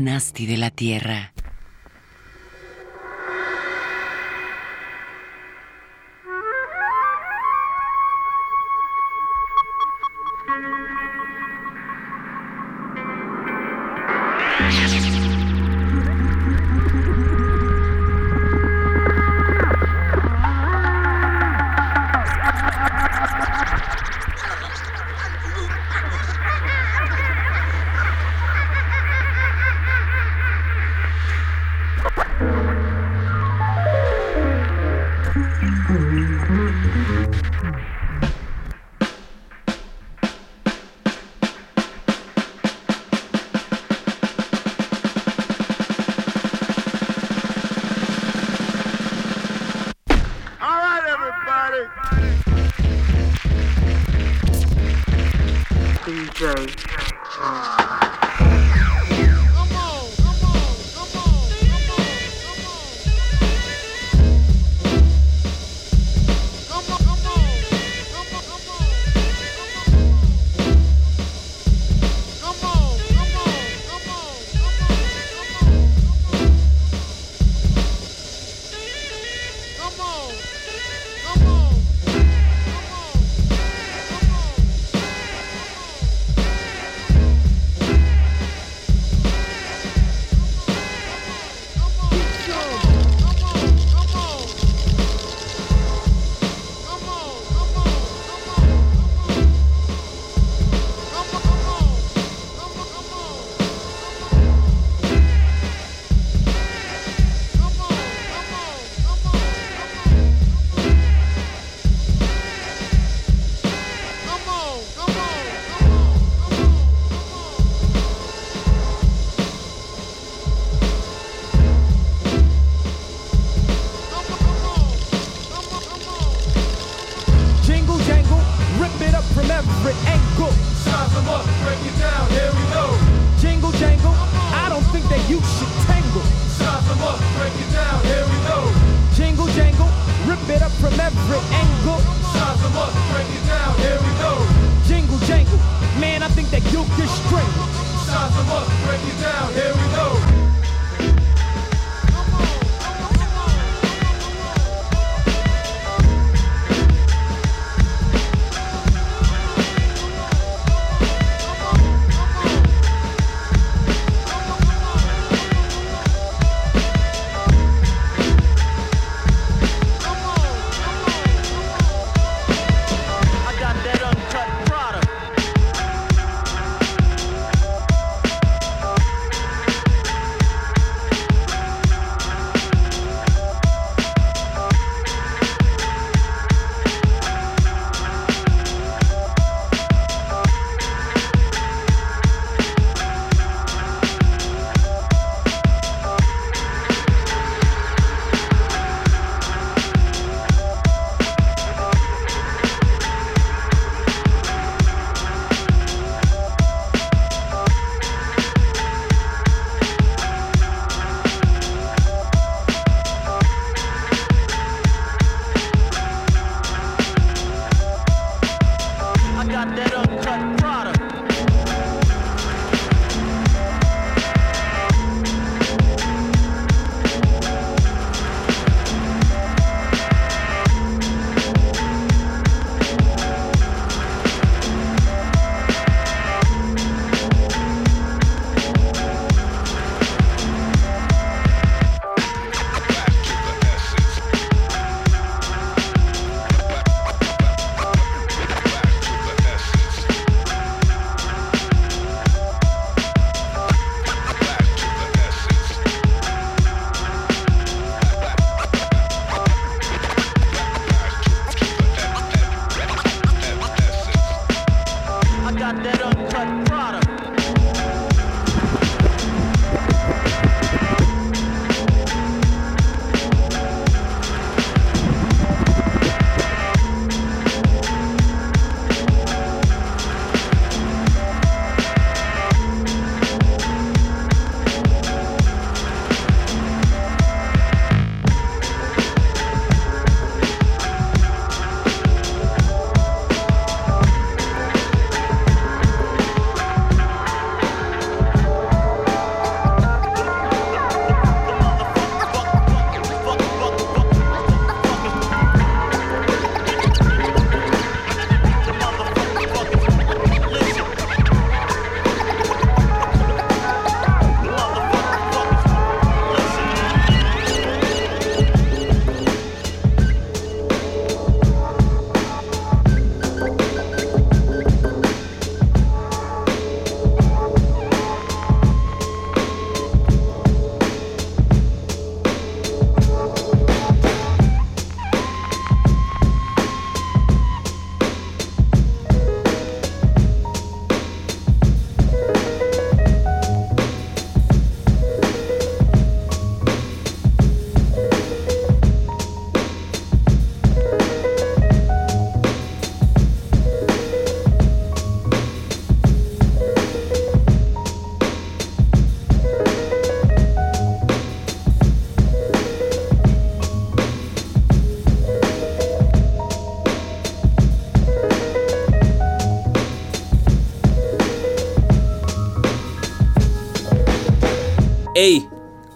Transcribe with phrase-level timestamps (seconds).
[0.00, 1.32] nasty de la Tierra.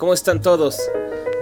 [0.02, 0.80] ¿Cómo están todos?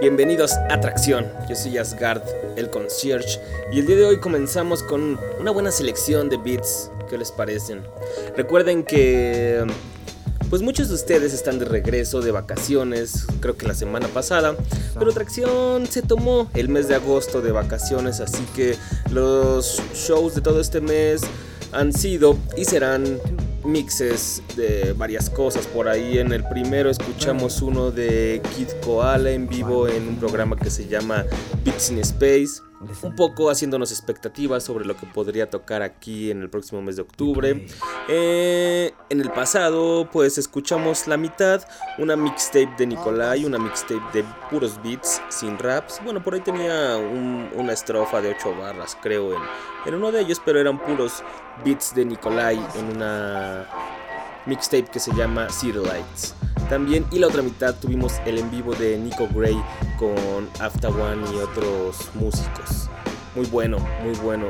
[0.01, 1.25] Bienvenidos a Atracción.
[1.49, 2.21] Yo soy Asgard,
[2.55, 3.39] el concierge,
[3.73, 6.91] y el día de hoy comenzamos con una buena selección de beats.
[7.09, 7.81] ¿Qué les parecen?
[8.37, 9.65] Recuerden que
[10.51, 14.55] pues muchos de ustedes están de regreso de vacaciones, creo que la semana pasada,
[14.93, 18.75] pero Atracción se tomó el mes de agosto de vacaciones, así que
[19.09, 21.23] los shows de todo este mes
[21.71, 23.19] han sido y serán
[23.63, 25.67] mixes de varias cosas.
[25.67, 30.55] Por ahí en el primero escuchamos uno de Kid Koala en vivo en un programa
[30.55, 31.25] que se llama
[31.63, 32.70] Beats in Space.
[33.03, 37.03] Un poco haciéndonos expectativas sobre lo que podría tocar aquí en el próximo mes de
[37.03, 37.67] octubre.
[38.07, 41.61] Eh, en el pasado, pues escuchamos la mitad,
[41.99, 46.01] una mixtape de Nicolai, una mixtape de puros beats sin raps.
[46.03, 49.41] Bueno, por ahí tenía una estrofa de 8 barras, creo, en,
[49.85, 51.23] en uno de ellos, pero eran puros
[51.63, 53.67] beats de Nicolai en una
[54.45, 56.35] mixtape que se llama City Lights.
[56.69, 59.61] También, y la otra mitad tuvimos el en vivo de Nico Gray
[59.99, 62.89] con After One y otros músicos.
[63.35, 64.47] Muy bueno, muy bueno.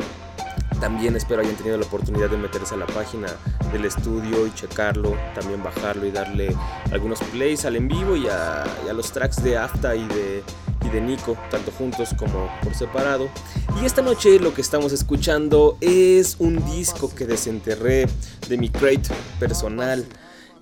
[0.80, 3.28] También espero hayan tenido la oportunidad de meterse a la página
[3.72, 6.56] del estudio y checarlo, también bajarlo y darle
[6.92, 10.44] algunos plays al en vivo y a, los tracks de Afta y de,
[10.84, 13.30] y de Nico, tanto juntos como por separado.
[13.82, 18.08] Y esta noche lo que estamos escuchando es un disco que desenterré
[18.48, 20.06] de mi crate personal.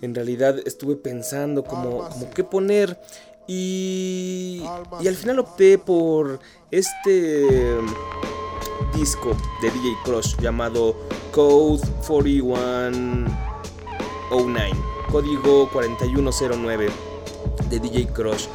[0.02, 3.00] En realidad estuve pensando como, como qué poner
[3.48, 4.64] y,
[5.02, 6.40] y al final opté por
[6.72, 7.78] este
[8.94, 10.96] disco de DJ Crush llamado
[11.32, 14.72] Code 4109,
[15.12, 16.90] código 4109
[17.70, 18.48] de DJ Crush,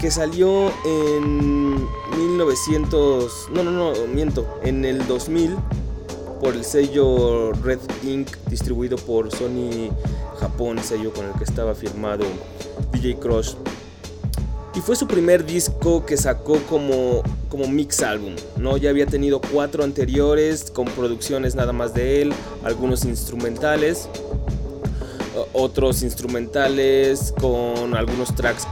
[0.00, 1.74] que salió en
[2.16, 5.56] 1900, no, no, no, miento, en el 2000
[6.40, 9.90] por el sello Red Ink distribuido por Sony
[10.38, 12.24] Japón, sello con el que estaba firmado
[12.92, 13.54] DJ Crush.
[14.74, 18.76] Y fue su primer disco que sacó como, como mix álbum, ¿no?
[18.76, 22.32] Ya había tenido cuatro anteriores con producciones nada más de él,
[22.62, 24.08] algunos instrumentales,
[25.52, 28.66] otros instrumentales con algunos tracks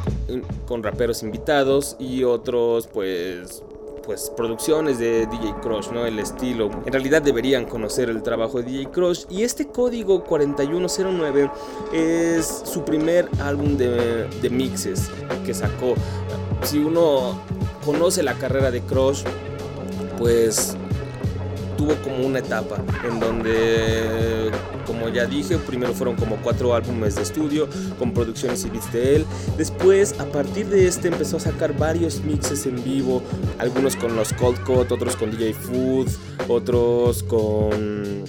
[0.67, 3.63] con raperos invitados y otros pues
[4.05, 6.07] pues producciones de DJ Crush, ¿no?
[6.07, 6.71] El estilo.
[6.87, 11.51] En realidad deberían conocer el trabajo de DJ Crush y este código 4109
[11.93, 15.11] es su primer álbum de, de mixes
[15.45, 15.95] que sacó.
[16.63, 17.39] Si uno
[17.85, 19.25] conoce la carrera de Crush,
[20.19, 20.75] pues
[21.77, 22.77] tuvo como una etapa
[23.09, 24.51] en donde,
[24.89, 27.69] como ya dije, primero fueron como cuatro álbumes de estudio
[27.99, 29.27] con producciones y beats de él.
[29.59, 33.23] Después, a partir de este, empezó a sacar varios mixes en vivo,
[33.59, 36.09] algunos con los Cold Cut, otros con DJ Food,
[36.49, 38.25] otros con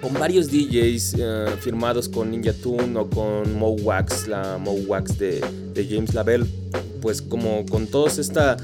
[0.00, 5.18] con varios DJs eh, firmados con Ninja Tune o con Mo Wax, la Mo Wax
[5.18, 6.46] de, de James Lavelle,
[7.02, 8.56] pues como con todos esta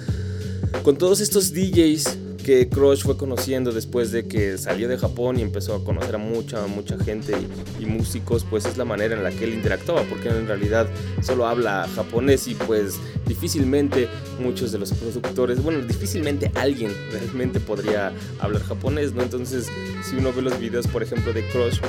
[0.82, 2.16] con todos estos DJs
[2.46, 6.18] que Crush fue conociendo después de que salió de Japón y empezó a conocer a
[6.18, 7.34] mucha, mucha gente
[7.80, 10.86] y, músicos, pues es la manera en la que él interactuaba, porque en realidad
[11.22, 14.06] solo habla japonés y pues difícilmente
[14.38, 19.22] muchos de los productores, bueno, difícilmente alguien realmente podría hablar japonés, ¿no?
[19.22, 19.66] Entonces,
[20.08, 21.80] si uno ve los videos, por ejemplo, de Crush,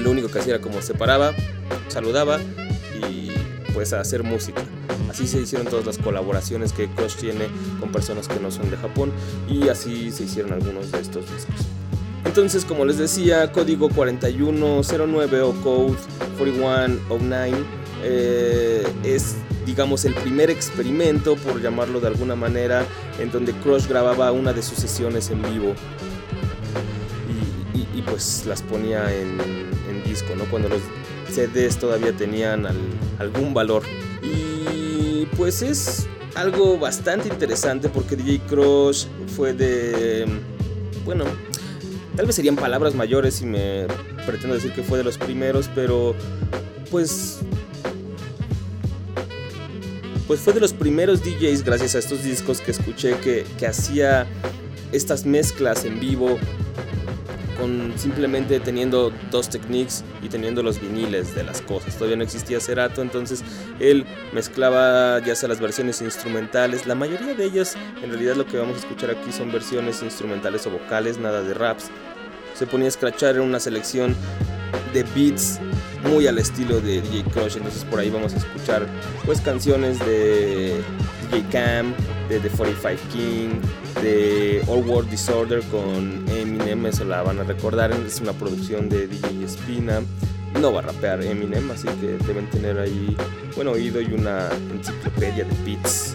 [0.00, 1.32] lo único que hacía era como se paraba,
[1.86, 2.40] saludaba
[3.08, 3.30] y
[3.72, 4.62] pues a hacer música.
[5.08, 7.48] Así se hicieron todas las colaboraciones que Crush tiene
[7.80, 9.12] con personas que no son de Japón
[9.48, 11.66] y así se hicieron algunos de estos discos.
[12.24, 15.96] Entonces, como les decía, código 4109 o code
[16.38, 17.56] 4109
[18.02, 19.36] eh, es,
[19.66, 22.86] digamos, el primer experimento, por llamarlo de alguna manera,
[23.18, 25.74] en donde Crush grababa una de sus sesiones en vivo
[27.94, 29.38] y, pues las ponía en,
[30.04, 30.44] disco, ¿no?
[30.46, 30.80] Cuando los
[31.30, 32.66] CDs todavía tenían
[33.18, 33.82] algún valor.
[34.22, 39.06] Y pues es algo bastante interesante porque DJ Crush
[39.36, 40.26] fue de...
[41.04, 41.24] Bueno,
[42.16, 43.86] tal vez serían palabras mayores si me
[44.26, 46.14] pretendo decir que fue de los primeros, pero
[46.90, 47.38] pues...
[50.26, 54.28] Pues fue de los primeros DJs gracias a estos discos que escuché que, que hacía
[54.92, 56.38] estas mezclas en vivo
[57.96, 61.94] simplemente teniendo dos techniques y teniendo los viniles de las cosas.
[61.94, 63.42] Todavía no existía Cerato, entonces
[63.78, 68.58] él mezclaba ya sea las versiones instrumentales, la mayoría de ellas en realidad lo que
[68.58, 71.90] vamos a escuchar aquí son versiones instrumentales o vocales, nada de raps.
[72.54, 74.14] Se ponía a scratchar en una selección
[74.92, 75.60] de beats
[76.08, 78.86] muy al estilo de DJ Crush, entonces por ahí vamos a escuchar
[79.24, 80.80] pues canciones de
[81.30, 81.94] DJ Cam,
[82.28, 83.60] de The 45 King,
[84.02, 89.06] de All World Disorder con Eminem, eso la van a recordar, es una producción de
[89.06, 90.00] DJ Spina.
[90.60, 93.16] No va a rapear Eminem, así que deben tener ahí
[93.54, 96.14] buen oído y una enciclopedia de beats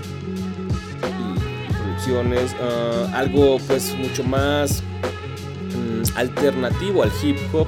[1.70, 2.56] y producciones.
[2.62, 4.84] Ah, algo pues mucho más
[5.74, 7.68] mm, alternativo al hip hop.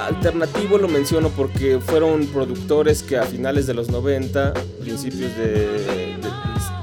[0.00, 6.05] Alternativo lo menciono porque fueron productores que a finales de los 90, principios de-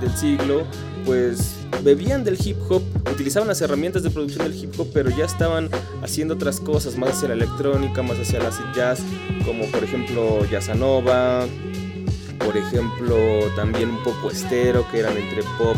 [0.03, 0.63] del siglo,
[1.05, 5.25] pues bebían del hip hop, utilizaban las herramientas de producción del hip hop, pero ya
[5.25, 5.69] estaban
[6.01, 9.01] haciendo otras cosas, más hacia la electrónica, más hacia la jazz,
[9.45, 11.45] como por ejemplo Yasanova,
[12.45, 13.17] por ejemplo
[13.55, 15.77] también un poco estero, que eran entre pop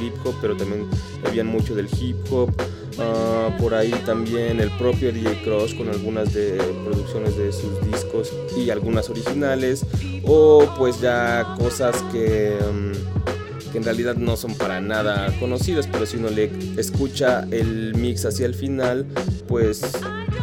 [0.00, 0.86] y hip hop, pero también
[1.22, 2.50] bebían mucho del hip hop.
[2.98, 8.32] Ah, por ahí también el propio DJ Crush con algunas de producciones de sus discos
[8.56, 9.84] y algunas originales
[10.24, 13.33] o pues ya cosas que, mm,
[13.74, 18.24] que en realidad no son para nada conocidas pero si uno le escucha el mix
[18.24, 19.04] hacia el final
[19.48, 19.82] pues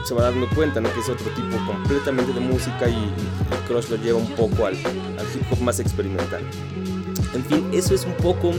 [0.03, 3.95] se va dando cuenta que es otro tipo completamente de música y, y Crush lo
[3.95, 6.41] lleva un poco al, al hip hop más experimental.
[7.33, 8.51] En fin, eso es un poco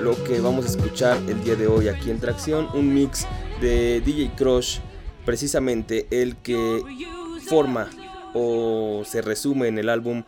[0.00, 3.26] lo que vamos a escuchar el día de hoy aquí en Tracción, un mix
[3.60, 4.78] de DJ Crush,
[5.26, 6.80] precisamente el que
[7.46, 7.90] forma
[8.32, 10.24] o se resume en el álbum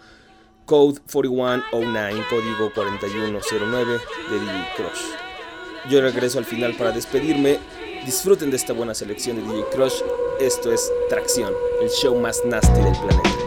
[0.66, 5.88] Code 4109, código 4109 de DJ Crush.
[5.88, 7.60] Yo regreso al final para despedirme.
[8.04, 10.02] Disfruten de esta buena selección de DJ Crush.
[10.40, 13.45] Esto es Tracción, el show más nasty del planeta.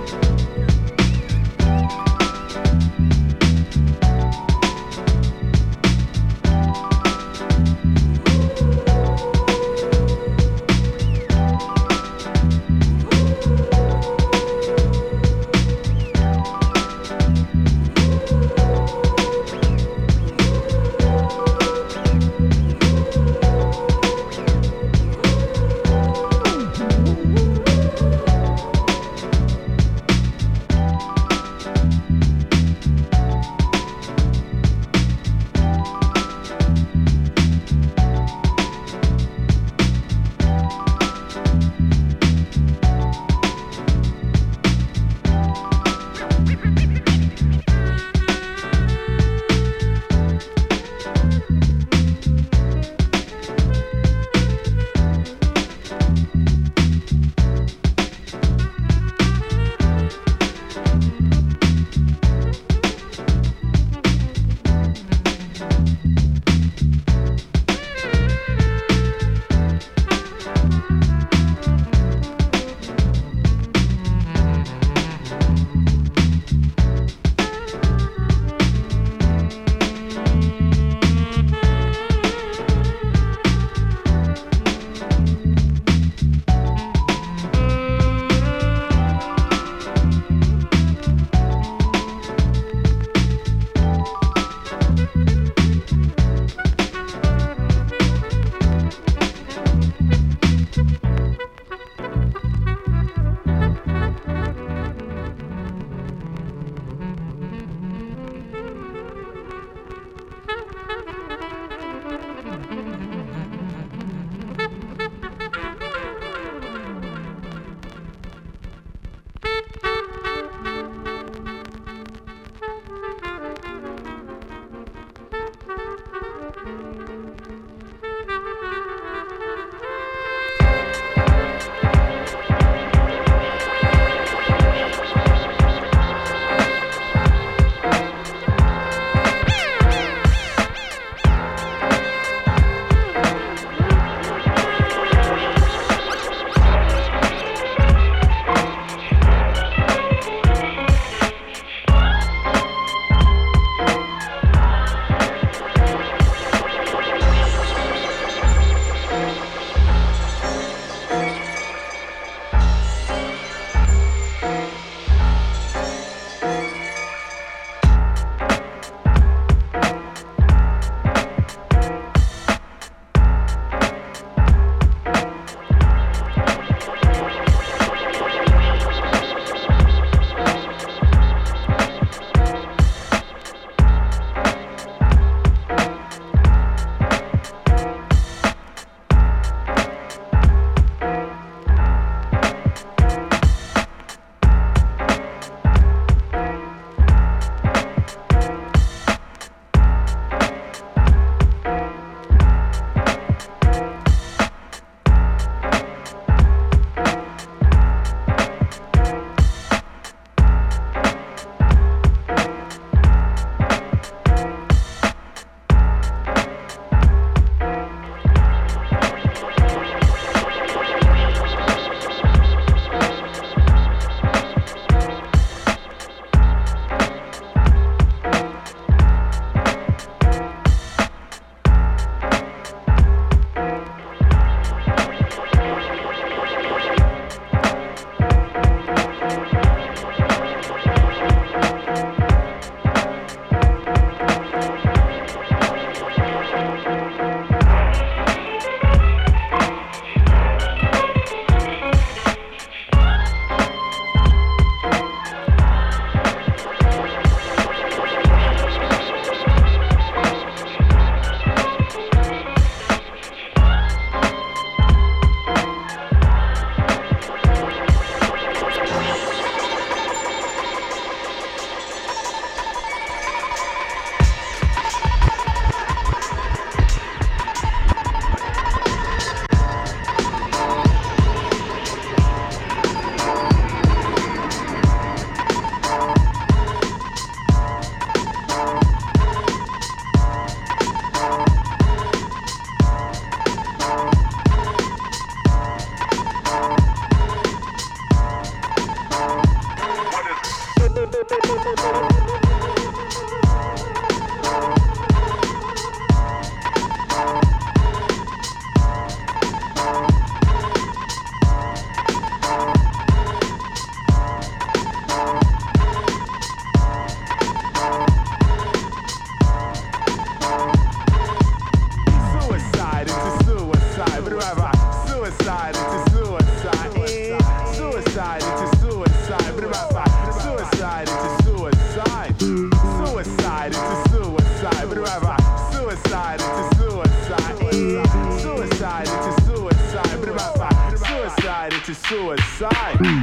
[342.10, 343.19] Suicide.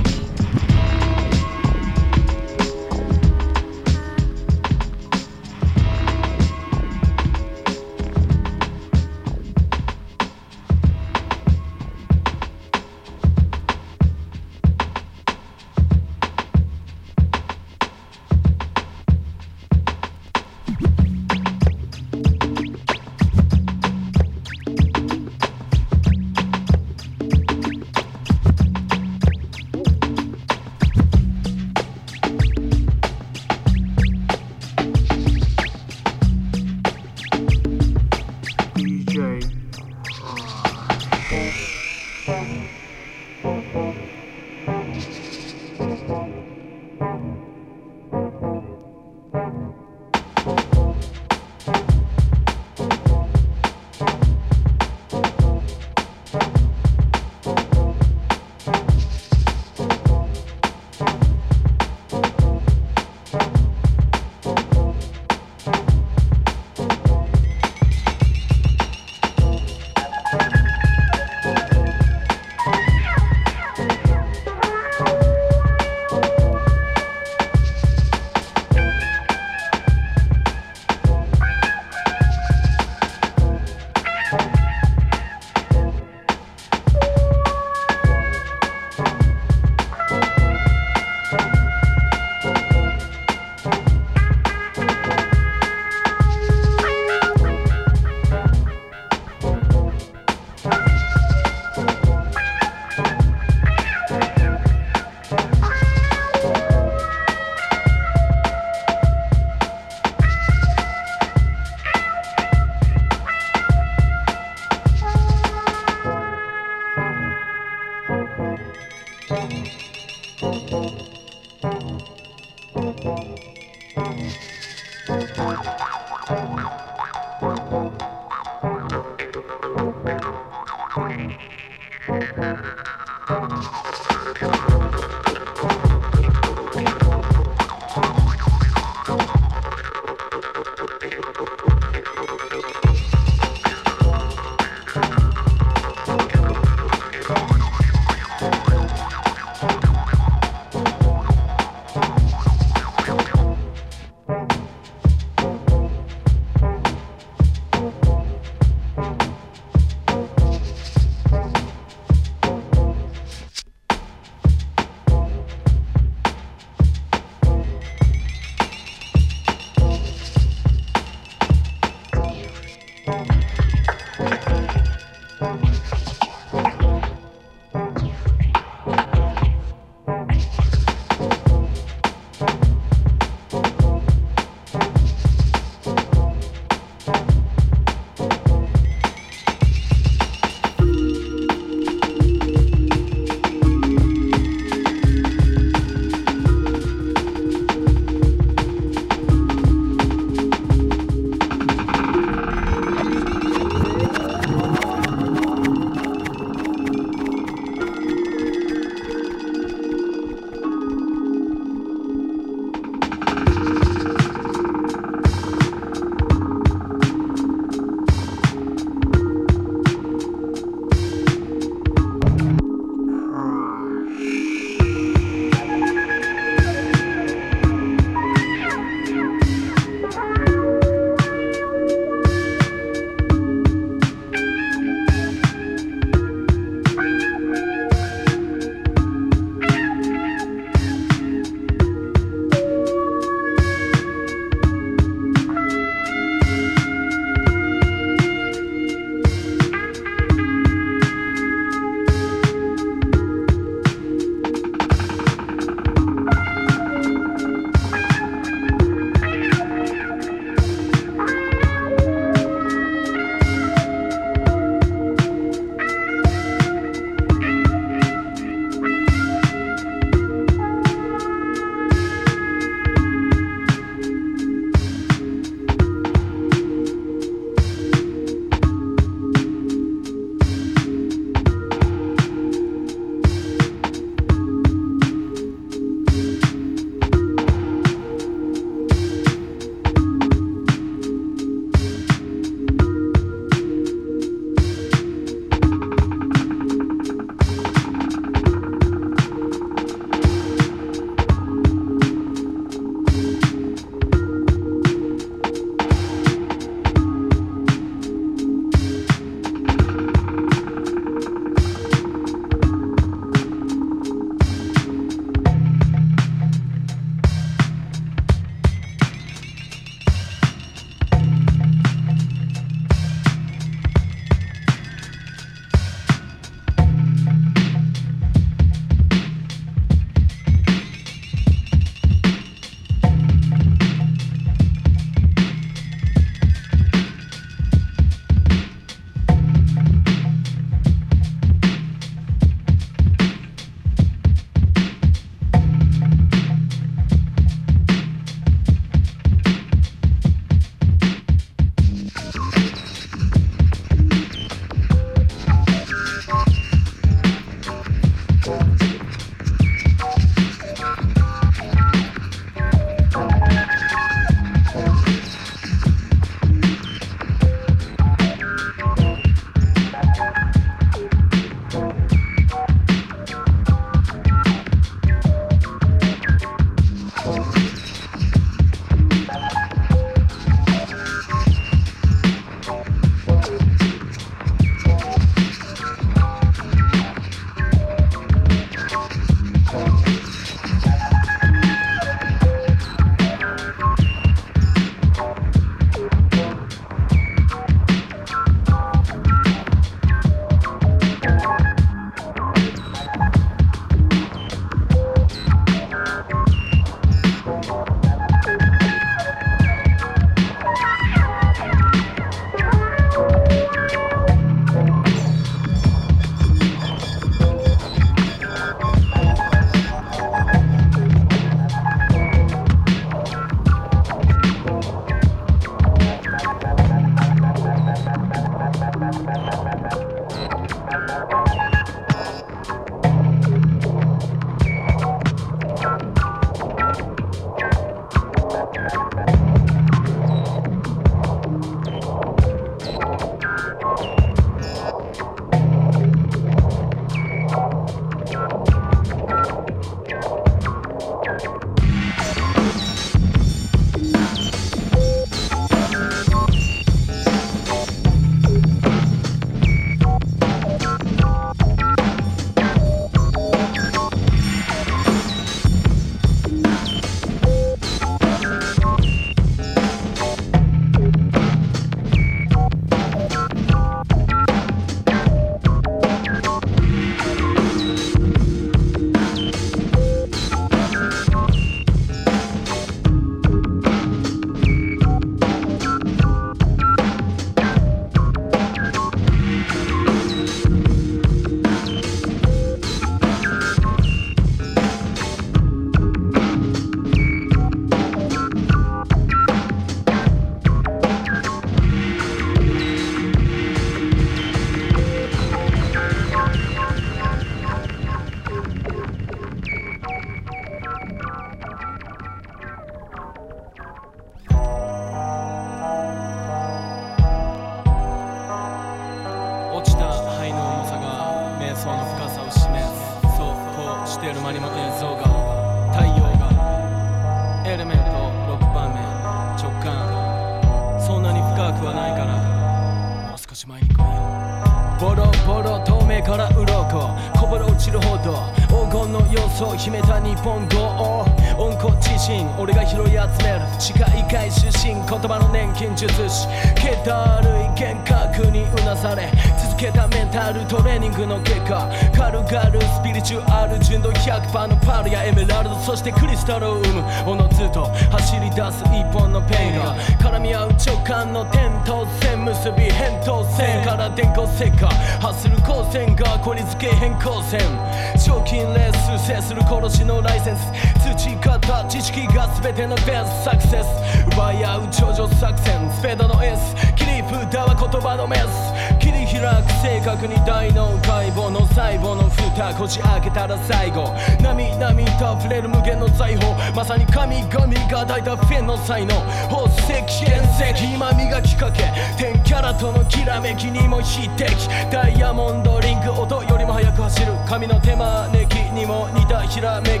[569.70, 570.72] 殺しのライセンス。
[571.16, 573.86] 土方知識が全てのベースサクセス。
[574.32, 575.90] 奪い合う頂上作戦。
[575.92, 578.98] スペードの S 切り札は言葉のメス。
[578.98, 582.74] 切り開く正確に大脳解剖の細胞の蓋。
[582.74, 584.12] こじ開けたら最後。
[584.42, 586.72] なみなみと溢れる無限の財宝。
[586.74, 589.14] まさに神々が抱いたフェンの才能。
[589.48, 590.94] 宝石原石。
[590.94, 591.84] 今磨きかけ。
[592.18, 594.68] 天キャラとのきらめきにも匹敵。
[594.90, 597.32] ダイヤモンドリング音よりも速く走る。
[597.48, 598.69] 神の手招き。
[598.72, 599.90] にも似たひらめき。
[599.90, 600.00] よ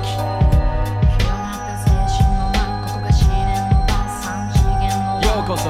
[5.44, 5.68] うこそ。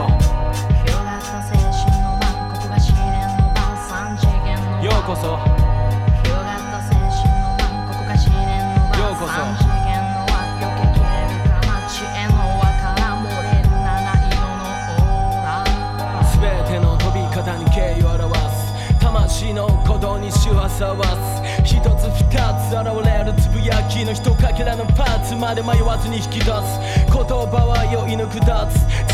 [4.85, 5.27] ようこそ。
[5.27, 5.39] よ
[9.13, 9.33] うこそ。
[16.39, 18.75] 全ての飛び方に敬意を表す。
[19.01, 21.50] 魂の鼓動にしわさわす。
[21.71, 26.51] 一つ二つ現れるつぶやきの一かけらのパーツまで迷わずに引き出す。
[27.07, 28.67] 言葉は酔いのくダ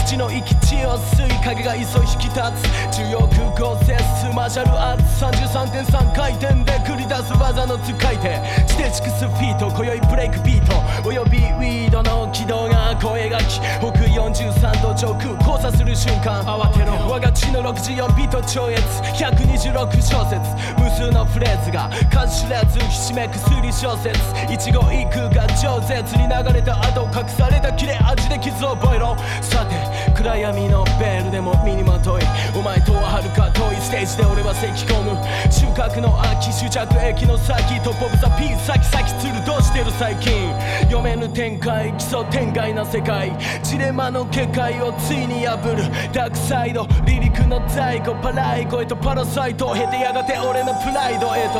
[0.07, 18.81] ーツ土の息地を吸い影が急い引き立つ重力合成数マーシャルアーツ33.3回転で繰り出す技の使い手地底地区スフィート今宵ブレイクビートおよびウィードの軌道が声がき北43度上空交差する瞬間慌てろ我が血の64ビート超越
[19.19, 20.39] 126小節
[20.79, 24.15] 無数のフレーズが数知らずひしめく推理小説
[24.53, 32.23] 一語一句が饒舌に流れた後隠された切れ味で傷を覚えろさて暗闇のベールでも身にまとい
[32.55, 35.17] お前とは遥か遠いステージで俺は咳き込む。
[35.51, 40.53] 収穫の秋終着駅の先トップオブザピース先先つるどうしてる最近
[40.85, 51.59] 読めぬ展開基礎天外な世界ジレマの結界をついに破るダークサイド離陸の在庫パライコへとパラサイトを経てやがて俺のプライドへと。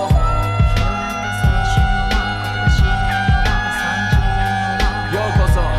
[5.15, 5.76] ようこそ。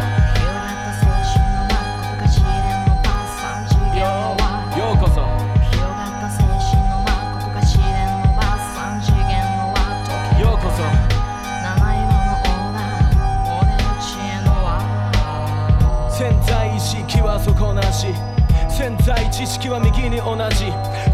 [19.07, 20.65] 在知識は右に同じ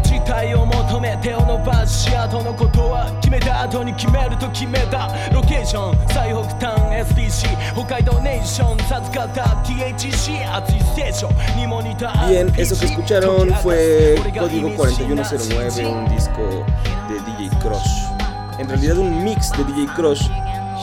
[0.02, 6.42] 事態を求め手を伸ばし後のことは決めた後に決めると決めたロケーション最北
[6.74, 6.74] 端
[7.14, 15.84] SBC 北海道ネーション授かった THC 熱いステーションにも似た Bien, eso que escucharon fue Código 4109, Sí.
[15.84, 16.66] un disco
[17.06, 17.14] de
[17.46, 18.10] DJ Crush.
[18.58, 20.28] En realidad un mix de DJ Crush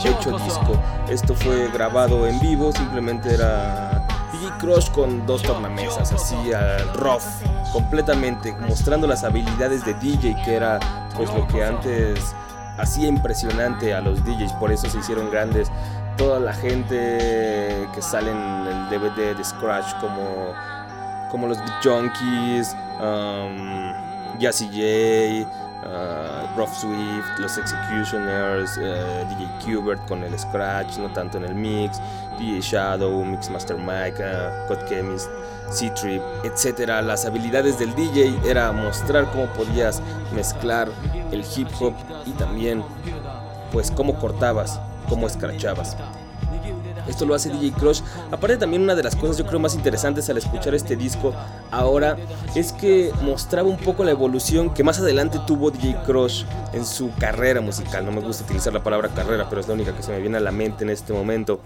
[0.02, 0.80] hecho disco.
[1.10, 4.01] Esto fue grabado en vivo, simplemente era
[4.42, 7.22] DJ Crush con dos tornamesas, así al rough,
[7.72, 10.80] completamente, mostrando las habilidades de DJ, que era
[11.16, 12.34] pues lo que antes
[12.76, 15.70] hacía impresionante a los DJs, por eso se hicieron grandes.
[16.16, 20.52] Toda la gente que sale en el DVD de Scratch como
[21.30, 25.61] como los Junkies, um, Jazzy J,
[25.92, 31.54] uh, Rough Swift, los Executioners, uh, DJ Qbert con el Scratch, no tanto en el
[31.54, 32.00] mix,
[32.38, 35.28] DJ Shadow, Mixmaster Mike, uh, Chemist,
[35.70, 37.02] C-Trip, etc.
[37.02, 40.02] Las habilidades del DJ era mostrar cómo podías
[40.34, 40.88] mezclar
[41.30, 41.94] el hip hop
[42.26, 42.84] y también
[43.70, 45.96] pues cómo cortabas, cómo escrachabas.
[47.12, 48.00] Esto lo hace DJ Crush.
[48.30, 51.34] Aparte también una de las cosas yo creo más interesantes al escuchar este disco
[51.70, 52.16] ahora
[52.56, 57.14] es que mostraba un poco la evolución que más adelante tuvo DJ Crush en su
[57.16, 58.06] carrera musical.
[58.06, 60.38] No me gusta utilizar la palabra carrera, pero es la única que se me viene
[60.38, 61.60] a la mente en este momento.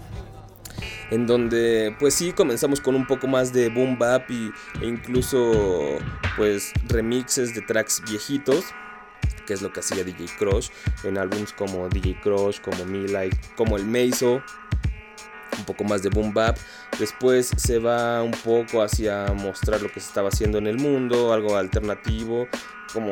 [1.11, 5.53] En donde pues sí comenzamos con un poco más de boom bap y, e incluso
[6.35, 8.65] pues remixes de tracks viejitos
[9.45, 10.67] que es lo que hacía DJ Crush
[11.05, 14.43] en álbums como DJ Crush, como Me Like, como el Meizo,
[15.57, 16.57] un poco más de boom bap.
[16.99, 21.33] Después se va un poco hacia mostrar lo que se estaba haciendo en el mundo,
[21.33, 22.47] algo alternativo,
[22.93, 23.11] como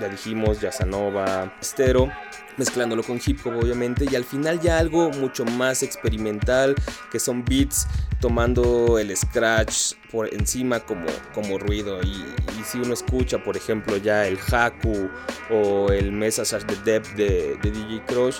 [0.00, 2.10] ya dijimos, Yasanova, Estero,
[2.56, 6.74] mezclándolo con hip hop obviamente y al final ya algo mucho más experimental
[7.10, 7.86] que son beats
[8.20, 12.24] tomando el scratch por encima como, como ruido y,
[12.64, 15.08] si uno escucha por ejemplo ya el Haku
[15.50, 18.36] o el Message de Depth de, de DJ Crush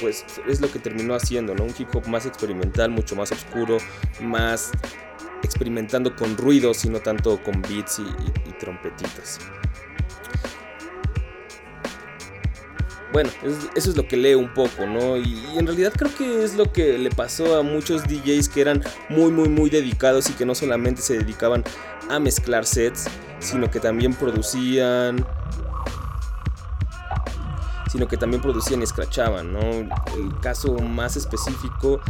[0.00, 1.64] pues es lo que terminó haciendo, ¿no?
[1.64, 3.78] Un hip hop más experimental, mucho más oscuro,
[4.20, 4.72] más
[5.42, 9.38] experimentando con ruidos y no tanto con beats y trompetitas.
[13.14, 15.16] Bueno, es- eso es lo que leo un poco, ¿no?
[15.16, 18.82] Y, en realidad creo que es lo que le pasó a muchos DJs que eran
[19.08, 21.62] muy, muy, muy dedicados y que no solamente se dedicaban
[22.10, 23.06] a mezclar sets,
[23.38, 25.24] sino que también producían,
[27.92, 29.60] sino que también producían y escrachaban, ¿no?
[29.60, 32.00] El caso más específico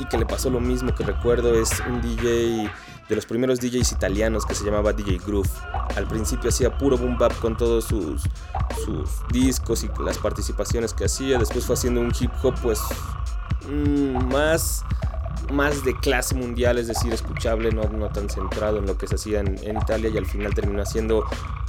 [0.00, 2.70] y que le pasó lo mismo que recuerdo es un DJ
[3.08, 5.48] de los primeros DJs italianos que se llamaba DJ Groove.
[5.96, 8.22] Al principio hacía puro boom bap con todos sus,
[9.30, 11.38] discos y las participaciones que hacía.
[11.38, 12.80] Después fue haciendo un hip hop pues
[13.68, 14.84] mm, más
[15.52, 19.14] más de clase mundial, es decir, escuchable, no, no tan centrado en lo que se
[19.14, 21.24] hacía en, Italia y al final terminó haciendo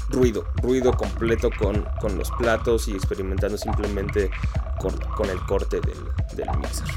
[0.09, 4.31] ruido, ruido completo con, con los platos y experimentando simplemente
[4.79, 6.88] con, el corte del mixer.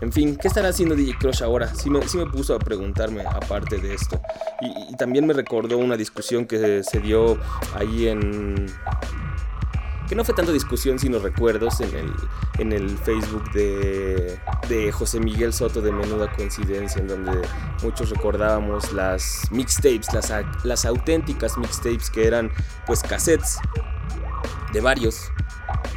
[0.00, 1.74] En fin, ¿qué estará haciendo DJ Crush ahora?
[1.74, 4.20] Sí me, sí me puso a preguntarme aparte de esto.
[4.60, 7.38] Y, también me recordó una discusión que se dio
[7.74, 8.66] ahí en...
[10.08, 12.12] Que no fue tanto discusión, sino recuerdos en el,
[12.58, 14.38] en el Facebook de,
[14.68, 17.40] de José Miguel Soto de Menuda Coincidencia, en donde
[17.82, 20.30] muchos recordábamos las mixtapes, las,
[20.62, 22.50] las auténticas mixtapes que eran
[22.86, 23.58] pues cassettes
[24.74, 25.32] de varios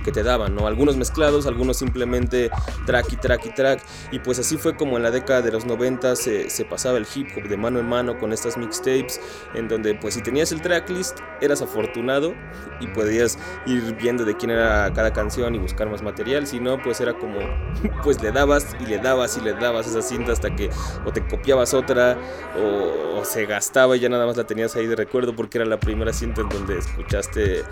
[0.08, 0.68] que te daban, ¿no?
[0.68, 2.50] Algunos mezclados, algunos simplemente
[2.86, 3.84] track y track y track.
[4.14, 7.06] Y pues así fue como en la década de los 90 se, se pasaba el
[7.14, 9.20] hip hop de mano en mano con estas mixtapes,
[9.54, 12.34] en donde pues si tenías el tracklist eras afortunado
[12.80, 16.48] y podías ir viendo de quién era cada canción y buscar más material.
[16.48, 17.40] Si no, pues era como,
[18.06, 20.70] pues le dabas y le dabas y le dabas esa cinta hasta que
[21.06, 22.18] o te copiabas otra
[22.58, 25.66] o, o se gastaba y ya nada más la tenías ahí de recuerdo porque era
[25.68, 27.66] la primera cinta en donde escuchaste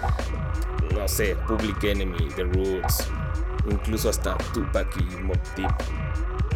[0.97, 3.07] no sé, Public Enemy, The Roots,
[3.69, 5.71] incluso hasta Tupac y Mobb Deep.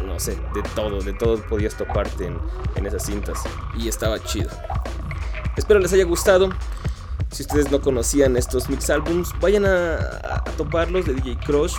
[0.06, 2.38] No sé, de todo, de todo podías toparte en,
[2.74, 3.38] en esas cintas.
[3.76, 4.50] Y estaba chido.
[5.56, 6.48] Espero les haya gustado.
[7.30, 11.74] Si ustedes no conocían estos mix albums, vayan a, a- a toparlos de DJ Crush.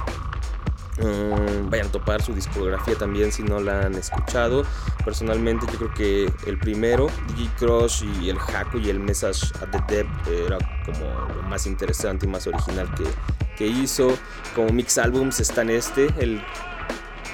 [1.01, 4.63] Mm, vayan a topar su discografía también si no la han escuchado.
[5.03, 9.69] Personalmente yo creo que el primero, DJ Crush y el Haku y el Message at
[9.71, 13.05] the Depth era como lo más interesante y más original que,
[13.57, 14.15] que hizo.
[14.55, 16.41] Como mix albums están este, el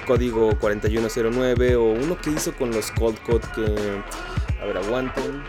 [0.06, 4.02] código 4109 o uno que hizo con los Cold Code que...
[4.62, 5.44] A ver, aguanten.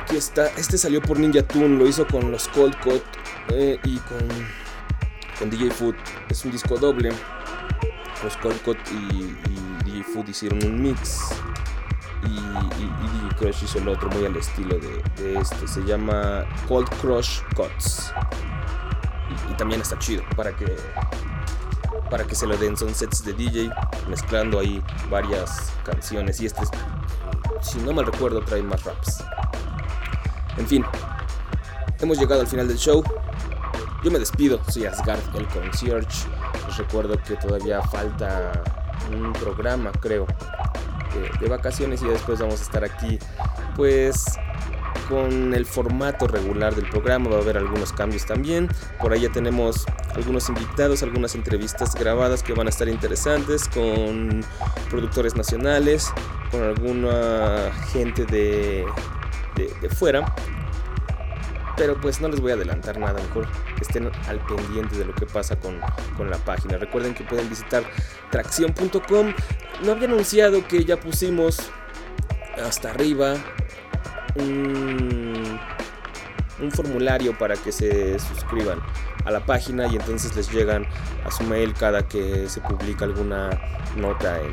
[0.00, 3.02] Aquí está, este salió por Ninja Tune, lo hizo con los Cold Code
[3.48, 4.18] eh, y con
[5.40, 5.96] con DJ Food.
[6.28, 7.10] Es un disco doble.
[8.42, 11.30] Cold Cut y, y DJ Food hicieron un mix.
[12.22, 15.66] Y, y- DJ Crush hizo el otro muy al estilo de, este.
[15.66, 18.12] Se llama Cold Crush Cuts.
[19.48, 20.76] Y, y también está chido para que
[22.10, 22.76] para que se lo den.
[22.76, 23.70] Son sets de DJ
[24.08, 26.40] mezclando ahí varias canciones.
[26.40, 26.70] Y este, es-
[27.62, 29.24] si no mal recuerdo, trae más raps.
[30.58, 30.84] En fin,
[32.00, 33.02] hemos llegado al final del show.
[34.02, 36.26] Yo me despido, soy Asgard, el concierge.
[36.66, 38.62] Les recuerdo que todavía falta
[39.12, 40.26] un programa, creo,
[41.38, 43.18] de, vacaciones y después vamos a estar aquí,
[43.76, 44.24] pues,
[45.06, 47.28] con el formato regular del programa.
[47.28, 48.68] Va a haber algunos cambios también.
[48.98, 49.84] Por ahí ya tenemos
[50.14, 54.42] algunos invitados, algunas entrevistas grabadas que van a estar interesantes con
[54.88, 56.10] productores nacionales,
[56.50, 58.86] con alguna gente de,
[59.56, 60.24] de fuera
[61.80, 63.48] pero pues no les voy a adelantar nada, mejor
[63.80, 65.80] estén al pendiente de lo que pasa con,
[66.14, 66.76] con la página.
[66.76, 67.82] Recuerden que pueden visitar
[68.30, 69.32] tracción.com.
[69.82, 71.56] No había anunciado que ya pusimos
[72.62, 73.34] hasta arriba
[74.34, 75.58] un,
[76.60, 78.78] un formulario para que se suscriban
[79.24, 80.86] a la página y entonces les llegan
[81.24, 83.58] a su mail cada que se publica alguna
[83.96, 84.52] nota en,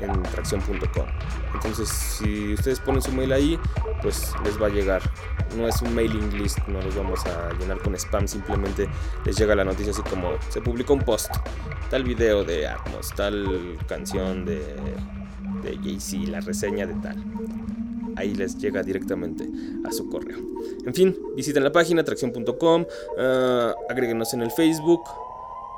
[0.00, 1.06] en tracción.com.
[1.54, 3.58] Entonces, si ustedes ponen su mail ahí,
[4.02, 5.02] pues les va a llegar.
[5.56, 8.88] No es un mailing list, no los vamos a llenar con spam, simplemente
[9.24, 11.30] les llega la noticia así como se publicó un post,
[11.90, 14.60] tal video de Atmos, tal canción de,
[15.62, 17.22] de Jay-Z, la reseña de tal.
[18.16, 19.48] Ahí les llega directamente
[19.84, 20.38] a su correo.
[20.86, 22.86] En fin, visiten la página tracción.com,
[23.18, 25.02] ah, agréguenos en el Facebook,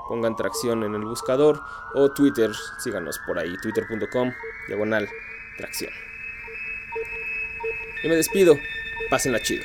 [0.08, 1.62] pongan tracción en el buscador
[1.94, 4.32] o Twitter, síganos por ahí, twitter.com,
[4.68, 5.08] diagonal
[5.56, 5.92] tracción.
[8.02, 8.56] Yo me despido,
[9.08, 9.64] Pásenla chido.